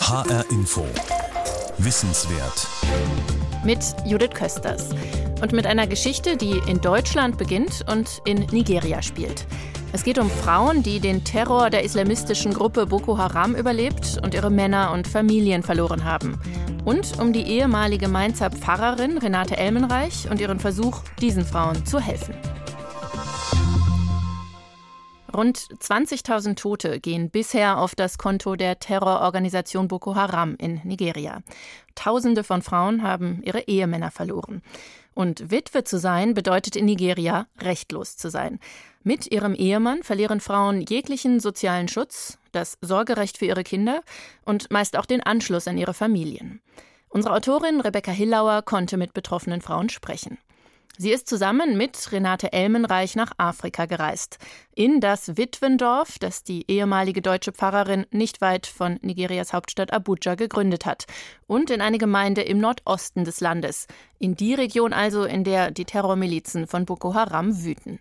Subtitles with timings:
[0.00, 0.86] HR Info.
[1.76, 2.66] Wissenswert.
[3.64, 4.90] Mit Judith Kösters.
[5.42, 9.46] Und mit einer Geschichte, die in Deutschland beginnt und in Nigeria spielt.
[9.92, 14.50] Es geht um Frauen, die den Terror der islamistischen Gruppe Boko Haram überlebt und ihre
[14.50, 16.40] Männer und Familien verloren haben.
[16.86, 22.34] Und um die ehemalige Mainzer Pfarrerin Renate Elmenreich und ihren Versuch, diesen Frauen zu helfen.
[25.38, 31.44] Rund 20.000 Tote gehen bisher auf das Konto der Terrororganisation Boko Haram in Nigeria.
[31.94, 34.62] Tausende von Frauen haben ihre Ehemänner verloren.
[35.14, 38.58] Und Witwe zu sein bedeutet in Nigeria rechtlos zu sein.
[39.04, 44.02] Mit ihrem Ehemann verlieren Frauen jeglichen sozialen Schutz, das Sorgerecht für ihre Kinder
[44.44, 46.60] und meist auch den Anschluss an ihre Familien.
[47.10, 50.38] Unsere Autorin Rebecca Hillauer konnte mit betroffenen Frauen sprechen.
[50.96, 54.38] Sie ist zusammen mit Renate Elmenreich nach Afrika gereist.
[54.74, 60.86] In das Witwendorf, das die ehemalige deutsche Pfarrerin nicht weit von Nigerias Hauptstadt Abuja gegründet
[60.86, 61.04] hat.
[61.46, 63.86] Und in eine Gemeinde im Nordosten des Landes.
[64.18, 68.00] In die Region also, in der die Terrormilizen von Boko Haram wüten.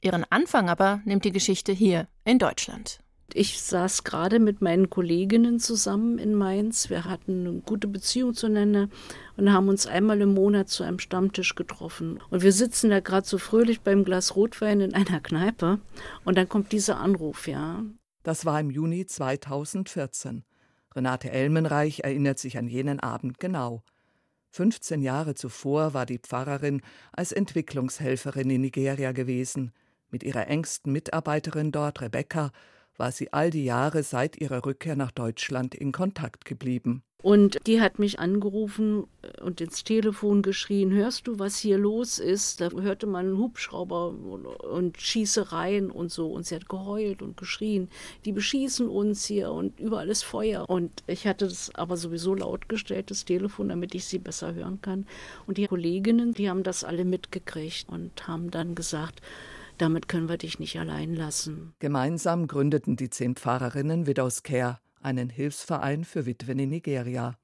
[0.00, 2.98] Ihren Anfang aber nimmt die Geschichte hier in Deutschland.
[3.32, 6.90] Ich saß gerade mit meinen Kolleginnen zusammen in Mainz.
[6.90, 8.88] Wir hatten eine gute Beziehung zueinander
[9.36, 12.20] und haben uns einmal im Monat zu einem Stammtisch getroffen.
[12.30, 15.80] Und wir sitzen da gerade so fröhlich beim Glas Rotwein in einer Kneipe
[16.24, 17.82] und dann kommt dieser Anruf, ja.
[18.22, 20.44] Das war im Juni 2014.
[20.94, 23.82] Renate Elmenreich erinnert sich an jenen Abend genau.
[24.50, 26.80] 15 Jahre zuvor war die Pfarrerin
[27.12, 29.72] als Entwicklungshelferin in Nigeria gewesen.
[30.10, 32.52] Mit ihrer engsten Mitarbeiterin dort, Rebecca,
[32.96, 37.02] war sie all die Jahre seit ihrer Rückkehr nach Deutschland in Kontakt geblieben.
[37.24, 39.06] Und die hat mich angerufen
[39.40, 42.60] und ins Telefon geschrien, hörst du, was hier los ist?
[42.60, 46.30] Da hörte man Hubschrauber und Schießereien und so.
[46.30, 47.88] Und sie hat geheult und geschrien,
[48.26, 50.68] die beschießen uns hier und überall ist Feuer.
[50.68, 54.82] Und ich hatte das aber sowieso laut gestellt, das Telefon, damit ich sie besser hören
[54.82, 55.06] kann.
[55.46, 59.22] Und die Kolleginnen, die haben das alle mitgekriegt und haben dann gesagt,
[59.78, 61.74] damit können wir dich nicht allein lassen.
[61.78, 67.36] Gemeinsam gründeten die zehn Pfarrerinnen Widows Care, einen Hilfsverein für Witwen in Nigeria.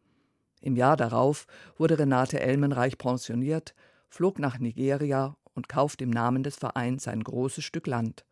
[0.61, 1.47] Im Jahr darauf
[1.77, 3.75] wurde Renate Elmenreich pensioniert,
[4.09, 8.25] flog nach Nigeria und kaufte im Namen des Vereins ein großes Stück Land.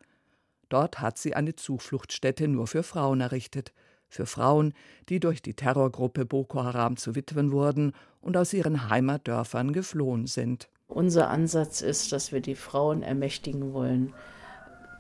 [0.69, 3.73] Dort hat sie eine Zufluchtsstätte nur für Frauen errichtet,
[4.09, 4.75] für Frauen,
[5.09, 10.69] die durch die Terrorgruppe Boko Haram zu Witwen wurden und aus ihren Heimatdörfern geflohen sind.
[10.89, 14.15] Unser Ansatz ist, dass wir die Frauen ermächtigen wollen,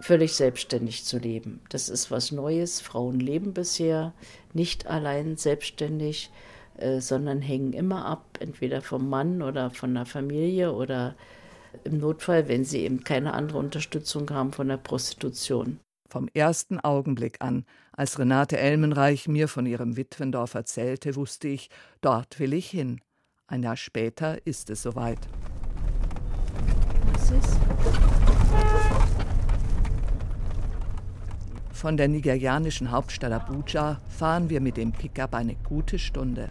[0.00, 1.60] völlig selbstständig zu leben.
[1.70, 2.80] Das ist was Neues.
[2.80, 4.12] Frauen leben bisher
[4.52, 6.30] nicht allein selbstständig,
[6.76, 11.16] äh, sondern hängen immer ab, entweder vom Mann oder von der Familie oder
[11.84, 15.80] im Notfall, wenn sie eben keine andere Unterstützung haben, von der Prostitution.
[16.08, 21.70] Vom ersten Augenblick an, als Renate Elmenreich mir von ihrem Witwendorf erzählte, wusste ich,
[22.00, 23.00] dort will ich hin.
[23.46, 25.18] Ein Jahr später ist es soweit.
[31.72, 36.50] Von der nigerianischen Hauptstadt Abuja fahren wir mit dem Pickup eine gute Stunde.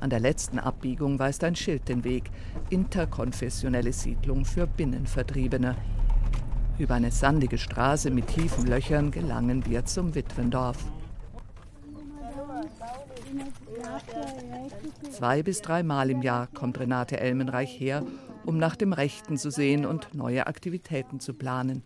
[0.00, 2.30] An der letzten Abbiegung weist ein Schild den Weg:
[2.70, 5.76] Interkonfessionelle Siedlung für Binnenvertriebene.
[6.78, 10.78] Über eine sandige Straße mit tiefen Löchern gelangen wir zum Witwendorf.
[15.10, 18.02] Zwei bis dreimal im Jahr kommt Renate Elmenreich her,
[18.46, 21.82] um nach dem Rechten zu sehen und neue Aktivitäten zu planen.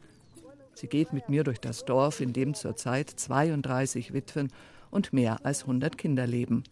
[0.74, 4.52] Sie geht mit mir durch das Dorf, in dem zurzeit 32 Witwen
[4.90, 6.64] und mehr als 100 Kinder leben.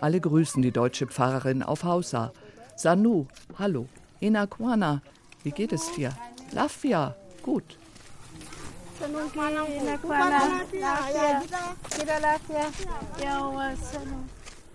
[0.00, 2.32] Alle grüßen die deutsche Pfarrerin auf Hausa.
[2.76, 3.26] Sanu,
[3.58, 3.86] hallo.
[4.20, 5.02] Inakwana,
[5.42, 6.16] wie geht es dir?
[6.52, 7.78] Lafia, gut.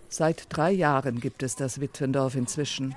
[0.09, 2.95] Seit drei Jahren gibt es das Witwendorf inzwischen.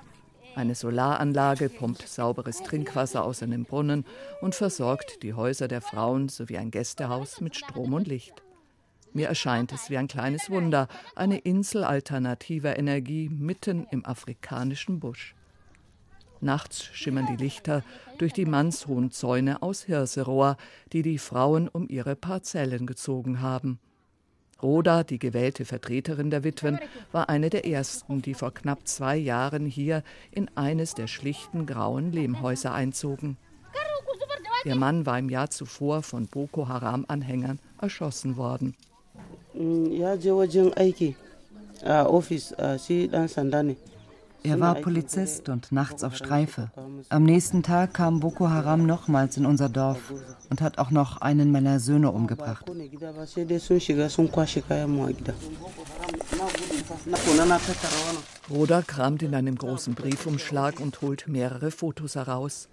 [0.56, 4.04] Eine Solaranlage pumpt sauberes Trinkwasser aus einem Brunnen
[4.40, 8.42] und versorgt die Häuser der Frauen sowie ein Gästehaus mit Strom und Licht.
[9.12, 15.34] Mir erscheint es wie ein kleines Wunder, eine Insel alternativer Energie mitten im afrikanischen Busch.
[16.40, 17.82] Nachts schimmern die Lichter
[18.18, 20.56] durch die mannshohen Zäune aus Hirserohr,
[20.92, 23.80] die die Frauen um ihre Parzellen gezogen haben.
[24.62, 26.78] Roda, die gewählte Vertreterin der Witwen,
[27.12, 32.12] war eine der ersten, die vor knapp zwei Jahren hier in eines der schlichten grauen
[32.12, 33.36] Lehmhäuser einzogen.
[34.64, 38.74] Ihr Mann war im Jahr zuvor von Boko Haram-Anhängern erschossen worden.
[39.54, 40.16] Ja,
[44.44, 46.70] er war Polizist und nachts auf Streife.
[47.08, 50.12] Am nächsten Tag kam Boko Haram nochmals in unser Dorf
[50.50, 52.70] und hat auch noch einen meiner Söhne umgebracht.
[58.50, 62.68] Roda kramt in einem großen Briefumschlag und holt mehrere Fotos heraus.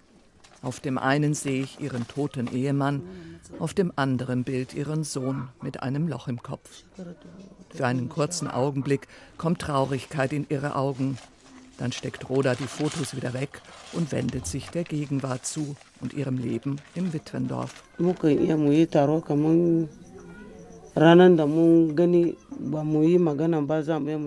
[0.62, 3.02] Auf dem einen sehe ich ihren toten Ehemann,
[3.58, 6.84] auf dem anderen Bild ihren Sohn mit einem Loch im Kopf.
[7.70, 9.08] Für einen kurzen Augenblick
[9.38, 11.18] kommt Traurigkeit in ihre Augen.
[11.82, 13.60] Dann steckt Roda die Fotos wieder weg
[13.92, 17.82] und wendet sich der Gegenwart zu und ihrem Leben im Witwendorf.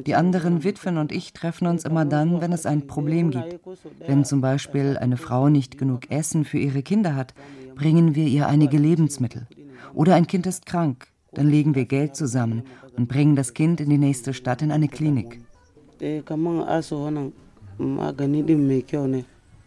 [0.06, 3.58] Die anderen Witwen und ich treffen uns immer dann, wenn es ein Problem gibt.
[4.06, 7.34] Wenn zum Beispiel eine Frau nicht genug Essen für ihre Kinder hat,
[7.76, 9.48] bringen wir ihr einige Lebensmittel.
[9.94, 12.64] Oder ein Kind ist krank, dann legen wir Geld zusammen
[12.98, 15.40] und bringen das Kind in die nächste Stadt in eine Klinik.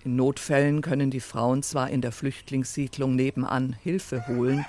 [0.05, 4.65] In Notfällen können die Frauen zwar in der Flüchtlingssiedlung nebenan Hilfe holen,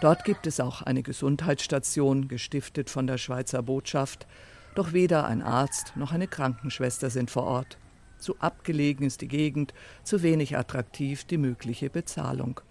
[0.00, 4.26] Dort gibt es auch eine Gesundheitsstation, gestiftet von der Schweizer Botschaft,
[4.74, 7.76] doch weder ein Arzt noch eine Krankenschwester sind vor Ort.
[8.18, 12.62] Zu abgelegen ist die Gegend, zu wenig attraktiv die mögliche Bezahlung.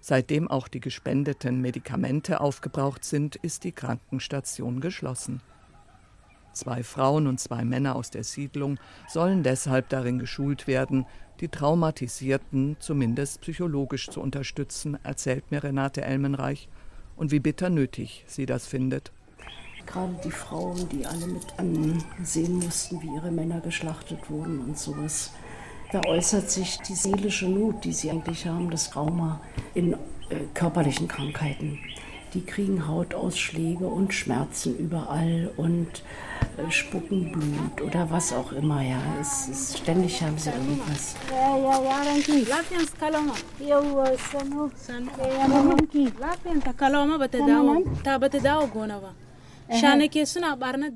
[0.00, 5.40] Seitdem auch die gespendeten Medikamente aufgebraucht sind, ist die Krankenstation geschlossen.
[6.52, 8.78] Zwei Frauen und zwei Männer aus der Siedlung
[9.08, 11.06] sollen deshalb darin geschult werden,
[11.40, 16.68] die Traumatisierten zumindest psychologisch zu unterstützen, erzählt mir Renate Elmenreich
[17.16, 19.12] und wie bitter nötig sie das findet.
[19.86, 25.32] Gerade die Frauen, die alle mit ansehen mussten, wie ihre Männer geschlachtet wurden und sowas.
[25.92, 29.40] Da äußert sich die seelische Not, die sie eigentlich haben, das Trauma
[29.74, 29.96] in äh,
[30.52, 31.78] körperlichen Krankheiten.
[32.34, 36.02] Die kriegen Hautausschläge und Schmerzen überall und
[36.58, 38.82] äh, spucken Blut oder was auch immer.
[38.82, 41.16] Ja, es ist, ständig haben sie irgendwas.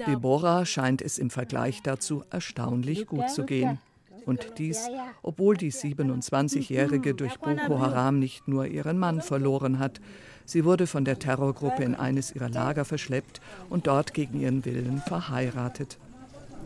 [0.07, 3.79] Deborah scheint es im Vergleich dazu erstaunlich gut zu gehen.
[4.25, 4.89] Und dies,
[5.23, 10.01] obwohl die 27-Jährige durch Boko Haram nicht nur ihren Mann verloren hat,
[10.45, 13.41] Sie wurde von der Terrorgruppe in eines ihrer Lager verschleppt
[13.71, 15.99] und dort gegen ihren Willen verheiratet.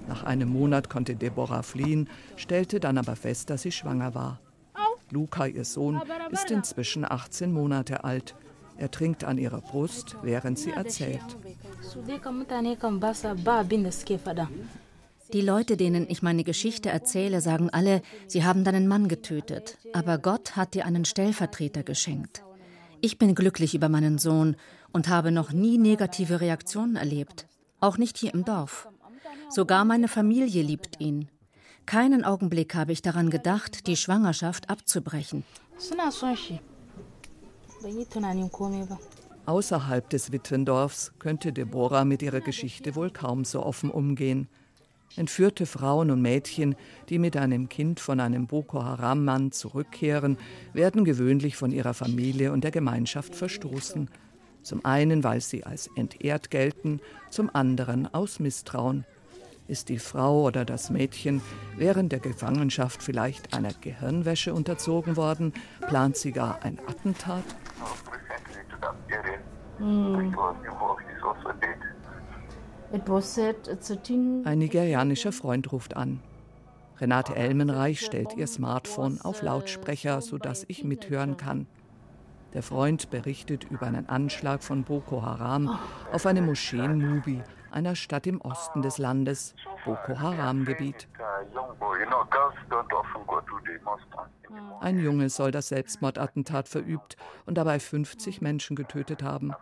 [0.08, 4.40] Nach einem Monat konnte Deborah fliehen, stellte dann aber fest, dass sie schwanger war.
[5.11, 6.00] Luca, ihr Sohn,
[6.31, 8.34] ist inzwischen 18 Monate alt.
[8.76, 11.37] Er trinkt an ihrer Brust, während sie erzählt.
[15.32, 20.19] Die Leute, denen ich meine Geschichte erzähle, sagen alle, sie haben deinen Mann getötet, aber
[20.19, 22.43] Gott hat dir einen Stellvertreter geschenkt.
[23.00, 24.56] Ich bin glücklich über meinen Sohn
[24.93, 27.46] und habe noch nie negative Reaktionen erlebt,
[27.81, 28.88] auch nicht hier im Dorf.
[29.50, 31.28] Sogar meine Familie liebt ihn.
[31.84, 35.44] Keinen Augenblick habe ich daran gedacht, die Schwangerschaft abzubrechen.
[39.46, 44.49] Außerhalb des Witwendorfs könnte Deborah mit ihrer Geschichte wohl kaum so offen umgehen.
[45.14, 46.75] Entführte Frauen und Mädchen,
[47.08, 50.37] die mit einem Kind von einem Boko Haram-Mann zurückkehren,
[50.73, 54.11] werden gewöhnlich von ihrer Familie und der Gemeinschaft verstoßen.
[54.62, 57.00] Zum einen, weil sie als entehrt gelten,
[57.31, 59.05] zum anderen aus Misstrauen.
[59.69, 61.41] Ist die Frau oder das Mädchen
[61.76, 65.52] während der Gefangenschaft vielleicht einer Gehirnwäsche unterzogen worden?
[65.88, 67.44] Plant sie gar ein Attentat?
[69.79, 70.35] Hm.
[72.93, 76.21] Ein nigerianischer Freund ruft an.
[76.99, 81.66] Renate Elmenreich stellt ihr Smartphone auf Lautsprecher, sodass ich mithören kann.
[82.55, 85.78] Der Freund berichtet über einen Anschlag von Boko Haram
[86.12, 91.09] auf eine Moschee in Mubi, einer Stadt im Osten des Landes, Boko Haram-Gebiet.
[94.81, 99.52] Ein Junge soll das Selbstmordattentat verübt und dabei 50 Menschen getötet haben.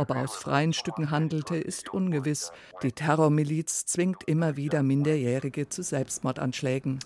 [0.00, 2.52] Ob er aus freien Stücken handelte, ist ungewiss.
[2.82, 7.00] Die Terrormiliz zwingt immer wieder Minderjährige zu Selbstmordanschlägen.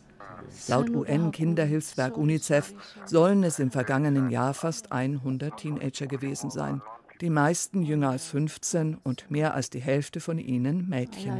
[0.69, 2.73] Laut UN-Kinderhilfswerk UNICEF
[3.05, 6.83] sollen es im vergangenen Jahr fast 100 Teenager gewesen sein.
[7.21, 11.37] Die meisten jünger als 15 und mehr als die Hälfte von ihnen Mädchen.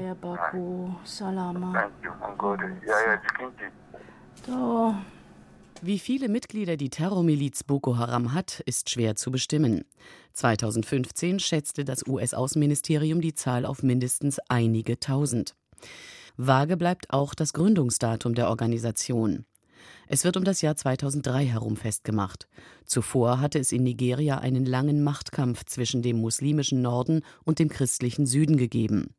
[5.83, 9.85] Wie viele Mitglieder die Terrormiliz Boko Haram hat, ist schwer zu bestimmen.
[10.33, 15.55] 2015 schätzte das US-Außenministerium die Zahl auf mindestens einige tausend.
[16.37, 19.45] Vage bleibt auch das Gründungsdatum der Organisation.
[20.07, 22.49] Es wird um das Jahr 2003 herum festgemacht.
[22.87, 28.27] Zuvor hatte es in Nigeria einen langen Machtkampf zwischen dem muslimischen Norden und dem christlichen
[28.27, 29.15] Süden gegeben.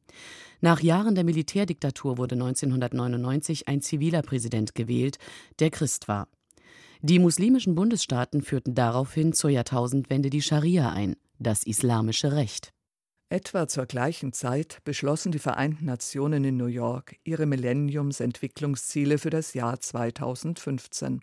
[0.61, 5.17] Nach Jahren der Militärdiktatur wurde 1999 ein ziviler Präsident gewählt,
[5.59, 6.27] der Christ war.
[7.01, 12.71] Die muslimischen Bundesstaaten führten daraufhin zur Jahrtausendwende die Scharia ein, das islamische Recht.
[13.29, 19.53] Etwa zur gleichen Zeit beschlossen die Vereinten Nationen in New York ihre Millenniumsentwicklungsziele für das
[19.53, 21.21] Jahr 2015.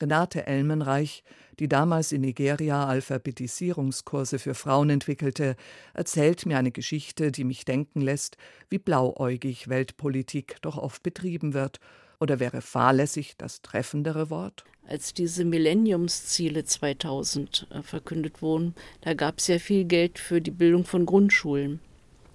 [0.00, 1.22] Renate Elmenreich,
[1.60, 5.54] die damals in Nigeria Alphabetisierungskurse für Frauen entwickelte,
[5.94, 8.36] erzählt mir eine Geschichte, die mich denken lässt,
[8.68, 11.78] wie blauäugig Weltpolitik doch oft betrieben wird.
[12.22, 14.64] Oder wäre fahrlässig das treffendere Wort?
[14.88, 20.50] als diese Millenniumsziele 2000 äh, verkündet wurden, da gab es ja viel Geld für die
[20.50, 21.80] Bildung von Grundschulen.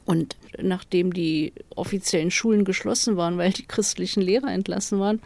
[0.06, 5.22] Und nachdem die offiziellen Schulen geschlossen waren, weil die christlichen Lehrer entlassen waren,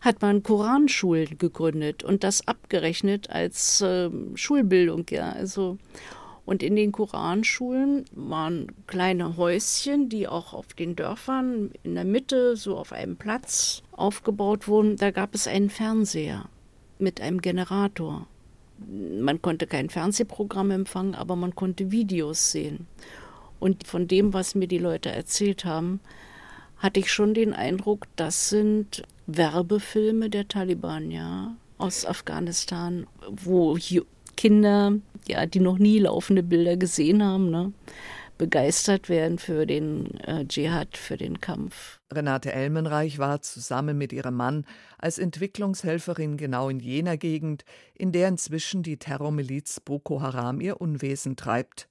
[0.00, 5.30] hat man Koranschulen gegründet und das abgerechnet als äh, Schulbildung, ja.
[5.30, 5.78] Also
[6.46, 12.56] und in den Koranschulen waren kleine Häuschen, die auch auf den Dörfern in der Mitte,
[12.56, 14.96] so auf einem Platz aufgebaut wurden.
[14.96, 16.48] Da gab es einen Fernseher
[17.00, 18.28] mit einem Generator.
[18.78, 22.86] Man konnte kein Fernsehprogramm empfangen, aber man konnte Videos sehen.
[23.58, 25.98] Und von dem, was mir die Leute erzählt haben,
[26.76, 33.76] hatte ich schon den Eindruck, das sind Werbefilme der Taliban, ja, aus Afghanistan, wo
[34.36, 34.92] Kinder,
[35.26, 37.72] ja, die noch nie laufende Bilder gesehen haben, ne,
[38.38, 42.00] begeistert werden für den äh, Dschihad, für den Kampf.
[42.12, 44.66] Renate Elmenreich war zusammen mit ihrem Mann
[44.98, 47.64] als Entwicklungshelferin genau in jener Gegend,
[47.94, 51.88] in der inzwischen die Terrormiliz Boko Haram ihr Unwesen treibt.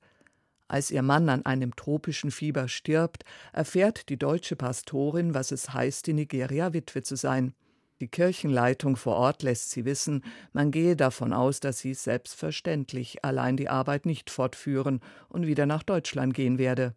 [0.68, 3.24] Als ihr Mann an einem tropischen Fieber stirbt,
[3.54, 7.54] erfährt die deutsche Pastorin, was es heißt, in Nigeria Witwe zu sein.
[8.02, 10.22] Die Kirchenleitung vor Ort lässt sie wissen,
[10.52, 15.00] man gehe davon aus, dass sie selbstverständlich allein die Arbeit nicht fortführen
[15.30, 16.94] und wieder nach Deutschland gehen werde.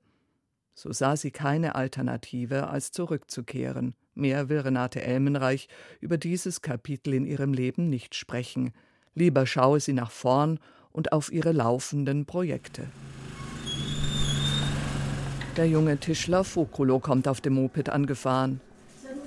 [0.74, 3.94] So sah sie keine Alternative, als zurückzukehren.
[4.14, 5.68] Mehr will Renate Elmenreich
[6.00, 8.72] über dieses Kapitel in ihrem Leben nicht sprechen.
[9.14, 10.58] Lieber schaue sie nach vorn
[10.90, 12.88] und auf ihre laufenden Projekte.
[15.56, 18.60] Der junge Tischler Fokolo kommt auf dem Moped angefahren.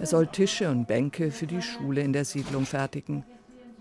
[0.01, 3.23] Er soll Tische und Bänke für die Schule in der Siedlung fertigen.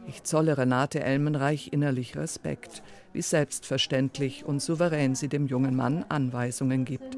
[0.07, 2.83] Ich zolle Renate Elmenreich innerlich Respekt,
[3.15, 7.17] wie selbstverständlich und souverän sie dem jungen Mann Anweisungen gibt.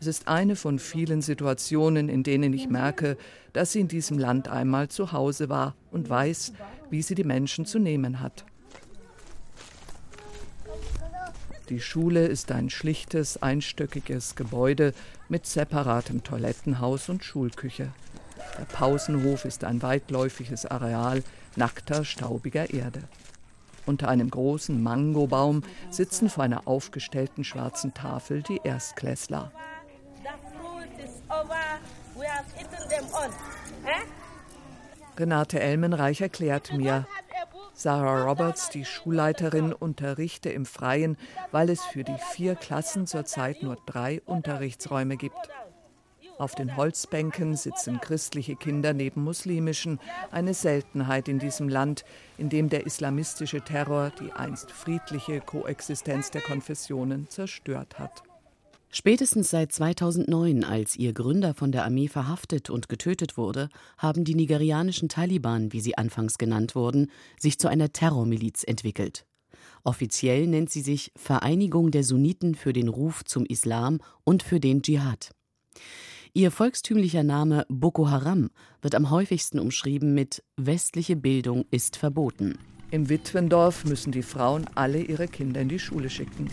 [0.00, 3.18] Es ist eine von vielen Situationen, in denen ich merke,
[3.52, 6.54] dass sie in diesem Land einmal zu Hause war und weiß,
[6.88, 8.46] wie sie die Menschen zu nehmen hat.
[11.68, 14.94] Die Schule ist ein schlichtes, einstöckiges Gebäude
[15.28, 17.92] mit separatem Toilettenhaus und Schulküche.
[18.58, 21.22] Der Pausenhof ist ein weitläufiges Areal
[21.56, 23.02] nackter, staubiger Erde.
[23.86, 29.52] Unter einem großen Mangobaum sitzen vor einer aufgestellten schwarzen Tafel die Erstklässler.
[35.18, 37.06] Renate Elmenreich erklärt mir,
[37.72, 41.18] Sarah Roberts, die Schulleiterin, unterrichte im Freien,
[41.52, 45.36] weil es für die vier Klassen zurzeit nur drei Unterrichtsräume gibt.
[46.38, 49.98] Auf den Holzbänken sitzen christliche Kinder neben muslimischen,
[50.30, 52.04] eine Seltenheit in diesem Land,
[52.36, 58.22] in dem der islamistische Terror die einst friedliche Koexistenz der Konfessionen zerstört hat.
[58.90, 64.34] Spätestens seit 2009, als ihr Gründer von der Armee verhaftet und getötet wurde, haben die
[64.34, 69.26] nigerianischen Taliban, wie sie anfangs genannt wurden, sich zu einer Terrormiliz entwickelt.
[69.84, 74.82] Offiziell nennt sie sich Vereinigung der Sunniten für den Ruf zum Islam und für den
[74.82, 75.30] Dschihad.
[76.36, 78.50] Ihr volkstümlicher Name Boko Haram
[78.82, 82.58] wird am häufigsten umschrieben mit westliche Bildung ist verboten.
[82.90, 86.50] Im Witwendorf müssen die Frauen alle ihre Kinder in die Schule schicken.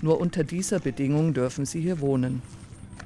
[0.00, 2.42] Nur unter dieser Bedingung dürfen sie hier wohnen.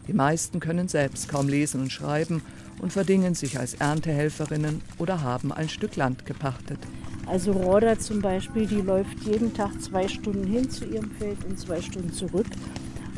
[0.09, 2.41] Die meisten können selbst kaum lesen und schreiben
[2.81, 6.79] und verdingen sich als Erntehelferinnen oder haben ein Stück Land gepachtet.
[7.27, 11.59] Also Roda zum Beispiel, die läuft jeden Tag zwei Stunden hin zu ihrem Feld und
[11.59, 12.47] zwei Stunden zurück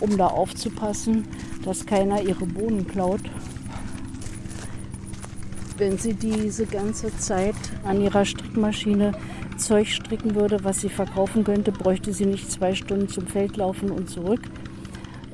[0.01, 1.27] um da aufzupassen,
[1.65, 3.23] dass keiner ihre Bohnen klaut.
[5.77, 9.13] Wenn sie diese ganze Zeit an ihrer Strickmaschine
[9.59, 13.91] Zeug stricken würde, was sie verkaufen könnte, bräuchte sie nicht zwei Stunden zum Feld laufen
[13.91, 14.43] und zurück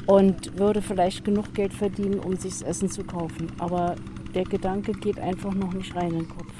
[0.06, 3.52] und würde vielleicht genug Geld verdienen, um sich das Essen zu kaufen.
[3.58, 3.96] Aber
[4.34, 6.52] der Gedanke geht einfach noch nicht rein in den Kopf.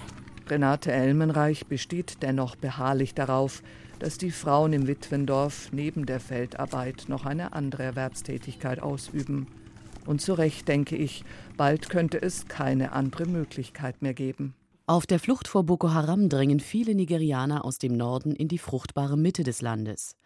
[0.49, 3.63] Renate Elmenreich besteht dennoch beharrlich darauf,
[4.05, 9.47] dass die Frauen im Witwendorf neben der Feldarbeit noch eine andere Erwerbstätigkeit ausüben.
[10.05, 11.25] Und zu Recht denke ich,
[11.57, 14.53] bald könnte es keine andere Möglichkeit mehr geben.
[14.85, 19.17] Auf der Flucht vor Boko Haram drängen viele Nigerianer aus dem Norden in die fruchtbare
[19.17, 20.17] Mitte des Landes.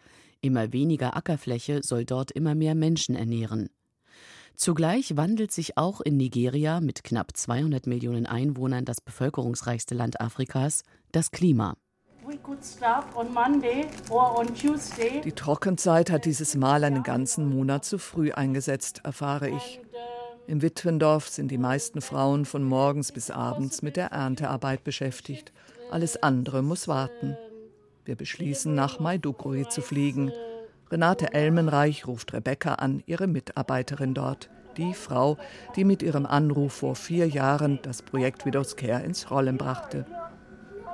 [0.41, 3.69] Immer weniger Ackerfläche soll dort immer mehr Menschen ernähren.
[4.57, 10.83] Zugleich wandelt sich auch in Nigeria mit knapp 200 Millionen Einwohnern das bevölkerungsreichste Land Afrikas
[11.13, 11.77] das Klima.
[15.23, 19.81] Die Trockenzeit hat dieses Mal einen ganzen Monat zu früh eingesetzt, erfahre ich.
[20.45, 25.51] Im Witwendorf sind die meisten Frauen von morgens bis abends mit der Erntearbeit beschäftigt.
[25.91, 27.37] Alles andere muss warten.
[28.05, 30.31] Wir beschließen, nach Maiduguri zu fliegen.
[30.91, 34.49] Renate Elmenreich ruft Rebecca an, ihre Mitarbeiterin dort.
[34.77, 35.37] Die Frau,
[35.75, 40.05] die mit ihrem Anruf vor vier Jahren das Projekt Widows Care ins Rollen brachte.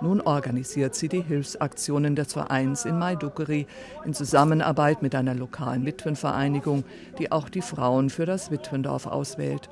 [0.01, 3.65] Nun organisiert sie die Hilfsaktionen des Vereins in Maiduguri
[4.03, 6.83] in Zusammenarbeit mit einer lokalen Witwenvereinigung,
[7.17, 9.69] die auch die Frauen für das Witwendorf auswählt.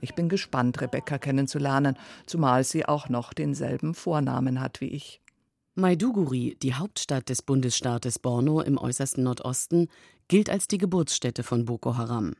[0.00, 1.96] Ich bin gespannt, Rebecca kennenzulernen,
[2.26, 5.20] zumal sie auch noch denselben Vornamen hat wie ich.
[5.74, 9.88] Maiduguri, die Hauptstadt des Bundesstaates Borno im äußersten Nordosten,
[10.28, 12.34] gilt als die Geburtsstätte von Boko Haram.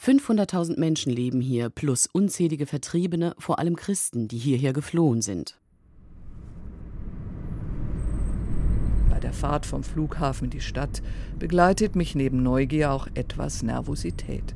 [0.00, 5.57] 500.000 Menschen leben hier, plus unzählige Vertriebene, vor allem Christen, die hierher geflohen sind.
[9.28, 11.02] Der Fahrt vom Flughafen in die Stadt
[11.38, 14.54] begleitet mich neben Neugier auch etwas Nervosität.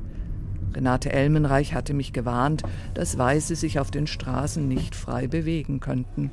[0.73, 2.63] Renate Elmenreich hatte mich gewarnt,
[2.95, 6.31] dass Weiße sich auf den Straßen nicht frei bewegen könnten.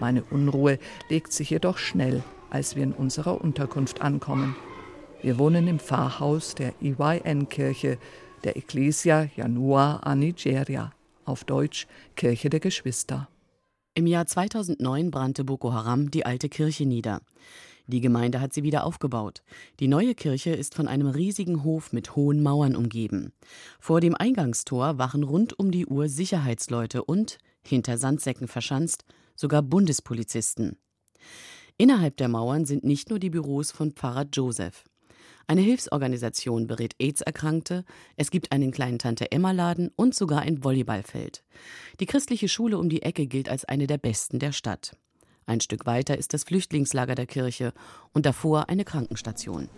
[0.00, 0.78] Meine Unruhe
[1.10, 4.56] legt sich jedoch schnell, als wir in unserer Unterkunft ankommen.
[5.20, 7.98] Wir wohnen im Pfarrhaus der EYN-Kirche,
[8.42, 10.92] der Ecclesia Janua a Nigeria,
[11.26, 13.28] auf Deutsch Kirche der Geschwister.
[13.96, 17.20] Im Jahr 2009 brannte Boko Haram die alte Kirche nieder.
[17.86, 19.44] Die Gemeinde hat sie wieder aufgebaut.
[19.78, 23.32] Die neue Kirche ist von einem riesigen Hof mit hohen Mauern umgeben.
[23.78, 29.04] Vor dem Eingangstor wachen rund um die Uhr Sicherheitsleute und, hinter Sandsäcken verschanzt,
[29.36, 30.76] sogar Bundespolizisten.
[31.78, 34.82] Innerhalb der Mauern sind nicht nur die Büros von Pfarrer Joseph.
[35.46, 37.84] Eine Hilfsorganisation berät AIDS-Erkrankte,
[38.16, 41.44] es gibt einen kleinen Tante-Emma-Laden und sogar ein Volleyballfeld.
[42.00, 44.96] Die christliche Schule um die Ecke gilt als eine der besten der Stadt.
[45.46, 47.74] Ein Stück weiter ist das Flüchtlingslager der Kirche
[48.12, 49.68] und davor eine Krankenstation.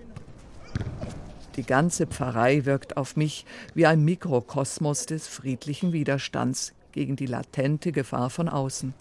[1.56, 3.44] Die ganze Pfarrei wirkt auf mich
[3.74, 8.94] wie ein Mikrokosmos des friedlichen Widerstands gegen die latente Gefahr von außen.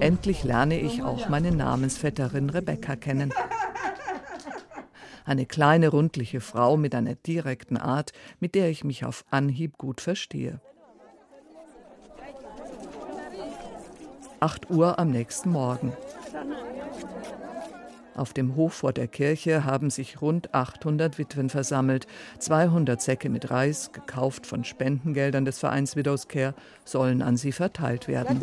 [0.00, 3.32] Endlich lerne ich auch meine Namensvetterin Rebecca kennen.
[5.24, 10.00] Eine kleine, rundliche Frau mit einer direkten Art, mit der ich mich auf Anhieb gut
[10.00, 10.60] verstehe.
[14.40, 15.92] 8 Uhr am nächsten Morgen.
[18.18, 22.08] Auf dem Hof vor der Kirche haben sich rund 800 Witwen versammelt.
[22.40, 26.54] 200 Säcke mit Reis, gekauft von Spendengeldern des Vereins Widows Care,
[26.84, 28.42] sollen an sie verteilt werden.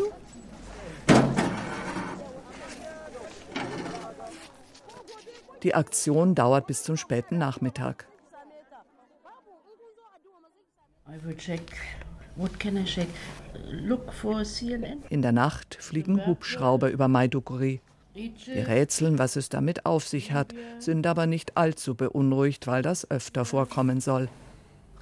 [5.62, 8.08] Die Aktion dauert bis zum späten Nachmittag.
[15.10, 17.82] In der Nacht fliegen Hubschrauber über Maiduguri.
[18.16, 23.12] Die rätseln, was es damit auf sich hat, sind aber nicht allzu beunruhigt, weil das
[23.12, 24.30] öfter vorkommen soll.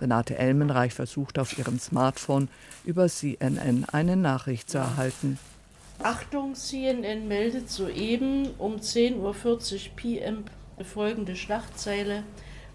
[0.02, 2.50] Renate Elmenreich versucht auf ihrem Smartphone
[2.84, 5.38] über CNN eine Nachricht zu erhalten.
[6.02, 10.44] Achtung, CNN meldet soeben um 10.40 Uhr PM
[10.84, 12.24] folgende Schlagzeile.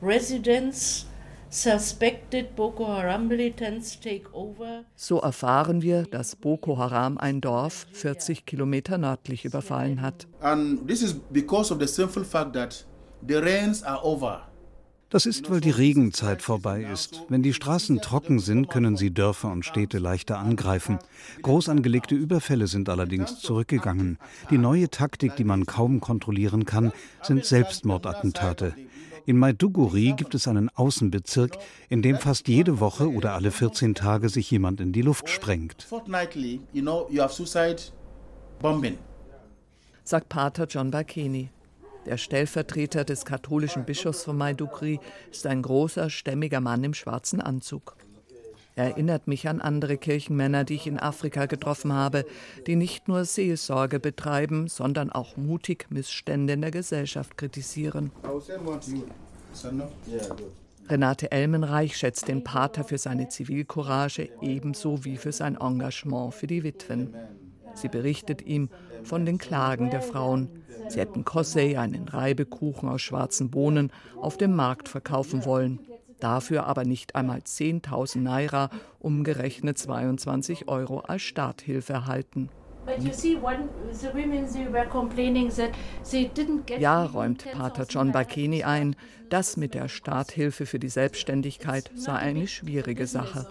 [0.01, 1.08] Residents
[1.51, 4.85] Suspected Boko Haram militants take over.
[4.95, 10.27] So erfahren wir, dass Boko Haram ein Dorf 40 Kilometer nördlich überfallen hat.
[10.41, 12.85] And this is because of the simple fact that
[13.27, 14.49] the rains are over.
[15.11, 17.25] Das ist, weil die Regenzeit vorbei ist.
[17.31, 20.99] Wenn die Straßen trocken sind, können sie Dörfer und Städte leichter angreifen.
[21.41, 24.19] Groß angelegte Überfälle sind allerdings zurückgegangen.
[24.51, 28.75] Die neue Taktik, die man kaum kontrollieren kann, sind Selbstmordattentate.
[29.29, 31.59] In Maiduguri gibt es einen Außenbezirk,
[31.91, 35.87] in dem fast jede Woche oder alle 14 Tage sich jemand in die Luft sprengt.
[40.03, 41.51] Sagt Pater John Bakeni.
[42.07, 44.99] Der Stellvertreter des katholischen Bischofs von Maiduguri
[45.31, 47.99] ist ein großer, stämmiger Mann im schwarzen Anzug.
[48.79, 52.25] Er erinnert mich an andere Kirchenmänner, die ich in Afrika getroffen habe,
[52.69, 58.12] die nicht nur Seelsorge betreiben, sondern auch mutig Missstände in der Gesellschaft kritisieren.
[60.88, 66.62] Renate Elmenreich schätzt den Pater für seine Zivilcourage ebenso wie für sein Engagement für die
[66.62, 67.17] Witwen.
[67.75, 68.69] Sie berichtet ihm
[69.03, 70.51] von den Klagen der Frauen.
[70.87, 75.81] Sie hätten Kossei, einen Reibekuchen aus schwarzen Bohnen, auf dem Markt verkaufen wollen
[76.20, 82.50] dafür aber nicht einmal 10.000 Naira, umgerechnet 22 Euro, als Starthilfe erhalten.
[86.78, 88.96] Ja, räumt Pater John Bacchini ein,
[89.28, 93.46] das mit der Starthilfe für die Selbstständigkeit sei eine schwierige Sache.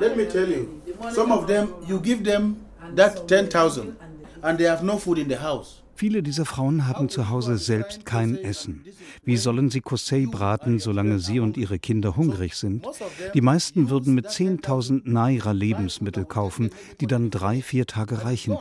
[0.00, 0.66] Let me tell you,
[1.10, 2.56] some of them, you give them
[2.96, 3.94] that 10,000
[4.42, 5.83] and they have no food in the house.
[5.96, 8.84] Viele dieser Frauen haben zu Hause selbst kein Essen.
[9.24, 12.86] Wie sollen sie Kosei braten, solange sie und ihre Kinder hungrig sind?
[13.34, 18.58] Die meisten würden mit 10.000 Naira Lebensmittel kaufen, die dann drei, vier Tage reichen.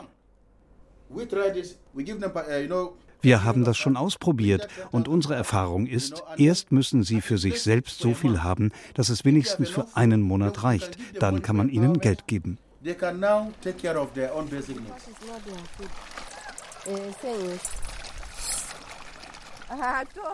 [3.22, 8.00] Wir haben das schon ausprobiert und unsere Erfahrung ist, erst müssen sie für sich selbst
[8.00, 10.98] so viel haben, dass es wenigstens für einen Monat reicht.
[11.19, 12.58] Dann kann man ihnen Geld geben.
[12.84, 14.76] They can now take care of their own basic.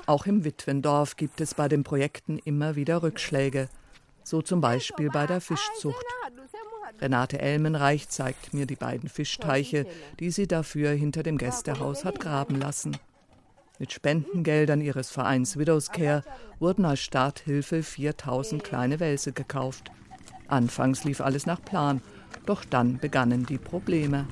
[0.05, 3.69] Auch im Witwendorf gibt es bei den Projekten immer wieder Rückschläge,
[4.23, 6.05] so zum Beispiel bei der Fischzucht.
[6.99, 9.85] Renate Elmenreich zeigt mir die beiden Fischteiche,
[10.19, 12.97] die sie dafür hinter dem Gästehaus hat graben lassen.
[13.77, 16.23] Mit Spendengeldern ihres Vereins Widows Care
[16.59, 19.91] wurden als Starthilfe 4000 kleine Wälse gekauft.
[20.49, 22.01] Anfangs lief alles nach Plan,
[22.45, 24.25] doch dann begannen die Probleme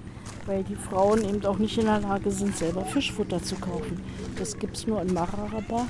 [0.47, 4.01] weil die Frauen eben auch nicht in der Lage sind, selber Fischfutter zu kaufen.
[4.39, 5.85] Das gibt es nur in Mararaba.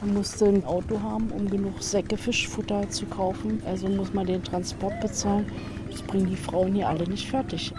[0.00, 3.62] Man musste ein Auto haben, um genug Säcke Fischfutter zu kaufen.
[3.66, 5.46] Also muss man den Transport bezahlen.
[5.90, 7.72] Das bringen die Frauen hier alle nicht fertig.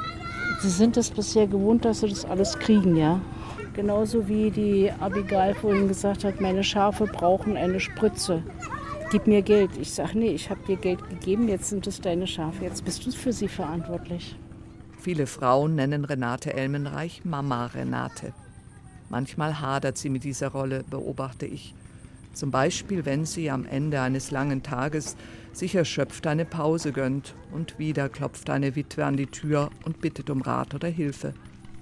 [0.62, 3.22] Sie sind es bisher gewohnt, dass sie das alles kriegen, ja.
[3.74, 8.42] Genauso wie die Abigail vorhin gesagt hat, meine Schafe brauchen eine Spritze.
[9.10, 9.72] Gib mir Geld.
[9.80, 13.06] Ich sage, nee, ich habe dir Geld gegeben, jetzt sind es deine Schafe, jetzt bist
[13.06, 14.36] du für sie verantwortlich.
[15.00, 18.34] Viele Frauen nennen Renate Elmenreich Mama Renate.
[19.10, 21.74] Manchmal hadert sie mit dieser Rolle, beobachte ich.
[22.34, 25.16] Zum Beispiel, wenn sie am Ende eines langen Tages
[25.54, 30.30] sich erschöpft eine Pause gönnt und wieder klopft eine Witwe an die Tür und bittet
[30.30, 31.34] um Rat oder Hilfe.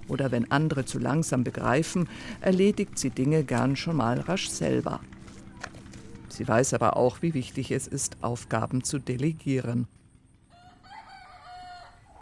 [0.06, 2.08] Oder wenn andere zu langsam begreifen,
[2.40, 5.00] erledigt sie Dinge gern schon mal rasch selber.
[6.36, 9.88] Sie weiß aber auch, wie wichtig es ist, Aufgaben zu delegieren.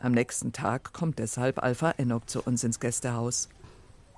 [0.00, 3.48] Am nächsten Tag kommt deshalb Alpha Enoch zu uns ins Gästehaus.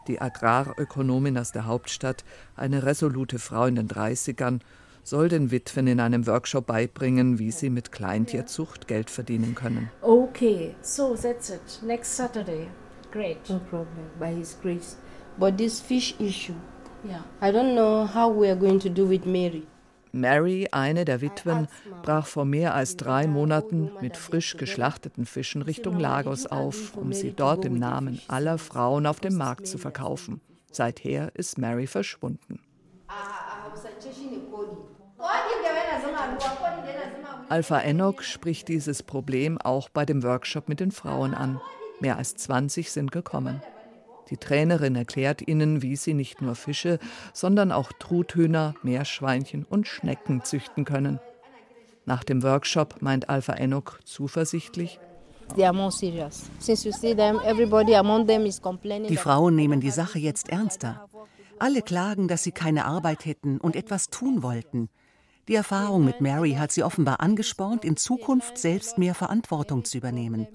[0.07, 2.25] Die Agrarökonomin aus der Hauptstadt,
[2.57, 4.61] eine resolute Frau in den 30ern,
[5.03, 9.89] soll den Witwen in einem Workshop beibringen, wie sie mit Kleintierzucht Geld verdienen können.
[10.03, 11.83] Okay, so that's it.
[11.83, 12.69] Next Saturday.
[13.11, 13.49] Great.
[13.49, 14.99] No problem, by His grace.
[15.39, 16.57] But this fish issue,
[17.03, 17.23] yeah.
[17.41, 19.67] I don't know how we are going to do with Mary.
[20.13, 21.69] Mary, eine der Witwen,
[22.03, 27.33] brach vor mehr als drei Monaten mit frisch geschlachteten Fischen Richtung Lagos auf, um sie
[27.33, 30.41] dort im Namen aller Frauen auf dem Markt zu verkaufen.
[30.73, 32.61] Seither ist Mary verschwunden.
[37.49, 41.61] Alpha Enoch spricht dieses Problem auch bei dem Workshop mit den Frauen an.
[42.01, 43.63] Mehr als 20 sind gekommen.
[44.31, 46.99] Die Trainerin erklärt ihnen, wie sie nicht nur Fische,
[47.33, 51.21] sondern auch Truthühner, Meerschweinchen und Schnecken züchten können.
[52.05, 54.99] Nach dem Workshop meint Alpha Enoch zuversichtlich,
[55.55, 55.63] die
[59.17, 61.09] Frauen nehmen die Sache jetzt ernster.
[61.59, 64.89] Alle klagen, dass sie keine Arbeit hätten und etwas tun wollten.
[65.49, 70.49] Die Erfahrung mit Mary hat sie offenbar angespornt, in Zukunft selbst mehr Verantwortung zu übernehmen.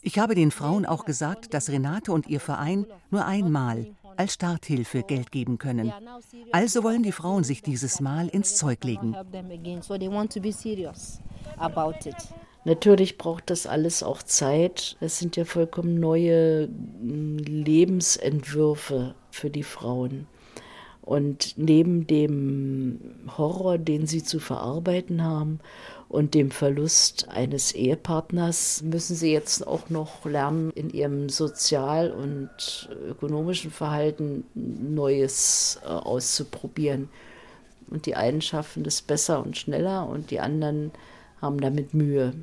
[0.00, 5.02] Ich habe den Frauen auch gesagt, dass Renate und ihr Verein nur einmal als Starthilfe
[5.02, 5.92] Geld geben können.
[6.52, 9.16] Also wollen die Frauen sich dieses Mal ins Zeug legen.
[12.64, 14.96] Natürlich braucht das alles auch Zeit.
[15.00, 20.28] Es sind ja vollkommen neue hm, Lebensentwürfe für die Frauen.
[21.00, 23.00] Und neben dem
[23.36, 25.58] Horror, den sie zu verarbeiten haben
[26.12, 32.90] und dem Verlust eines Ehepartners müssen sie jetzt auch noch lernen, in ihrem sozial- und
[33.08, 37.08] ökonomischen Verhalten Neues äh, auszuprobieren.
[37.88, 40.92] Und die einen schaffen das besser und schneller und die anderen
[41.40, 42.34] haben damit Mühe.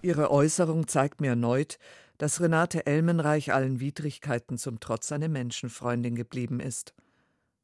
[0.00, 1.78] Ihre Äußerung zeigt mir erneut,
[2.16, 6.94] dass Renate Elmenreich allen Widrigkeiten zum Trotz eine Menschenfreundin geblieben ist.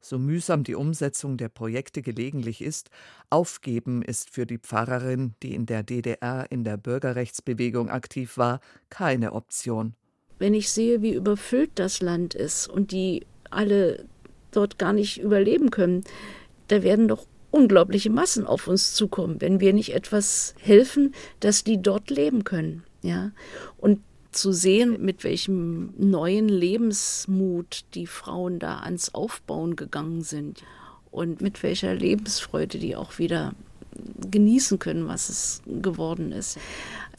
[0.04, 2.90] So mühsam die Umsetzung der Projekte gelegentlich ist,
[3.30, 9.32] aufgeben ist für die Pfarrerin, die in der DDR in der Bürgerrechtsbewegung aktiv war, keine
[9.32, 9.94] Option.
[10.38, 14.04] Wenn ich sehe, wie überfüllt das Land ist und die alle
[14.50, 16.04] dort gar nicht überleben können,
[16.68, 21.80] da werden doch unglaubliche Massen auf uns zukommen, wenn wir nicht etwas helfen, dass die
[21.80, 22.84] dort leben können.
[23.00, 23.32] Ja?
[23.78, 24.00] Und
[24.34, 30.62] zu sehen, mit welchem neuen Lebensmut die Frauen da ans Aufbauen gegangen sind
[31.10, 33.54] und mit welcher Lebensfreude die auch wieder
[34.30, 36.58] genießen können, was es geworden ist.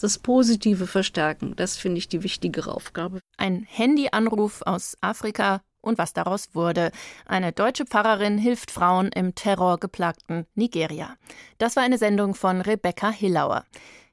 [0.02, 3.20] Das Positive verstärken, das finde ich die wichtigere Aufgabe.
[3.38, 6.92] Ein Handyanruf aus Afrika und was daraus wurde.
[7.26, 11.16] Eine deutsche Pfarrerin hilft Frauen im terrorgeplagten Nigeria.
[11.58, 13.64] Das war eine Sendung von Rebecca Hillauer.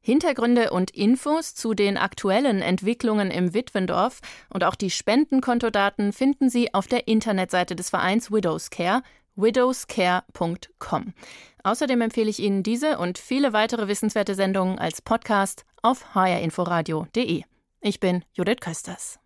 [0.02, 6.74] Hintergründe und Infos zu den aktuellen Entwicklungen im Witwendorf und auch die Spendenkontodaten finden Sie
[6.74, 9.02] auf der Internetseite des Vereins Widows Care
[9.36, 11.14] widowscare.com.
[11.64, 17.44] Außerdem empfehle ich Ihnen diese und viele weitere wissenswerte Sendungen als Podcast auf hrinforadio.de.
[17.80, 19.21] Ich bin Judith Kösters.